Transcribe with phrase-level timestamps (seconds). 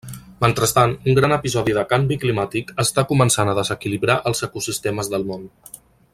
[0.43, 5.47] Mentrestant, un gran episodi de canvi climàtic està començant a desequilibrar els ecosistemes del món.